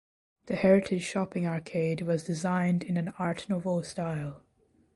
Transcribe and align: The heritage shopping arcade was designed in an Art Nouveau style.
The 0.47 0.55
heritage 0.55 1.03
shopping 1.03 1.45
arcade 1.45 2.01
was 2.01 2.23
designed 2.23 2.81
in 2.81 2.97
an 2.97 3.09
Art 3.19 3.47
Nouveau 3.47 3.83
style. 3.83 4.41